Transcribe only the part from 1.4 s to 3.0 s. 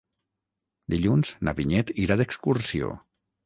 na Vinyet irà d'excursió.